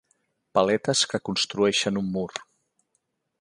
Paletes 0.57 1.03
que 1.11 1.19
construeixen 1.29 2.01
un 2.03 2.11
mur. 2.17 2.27